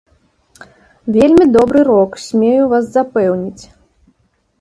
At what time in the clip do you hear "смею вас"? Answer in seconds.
2.27-2.87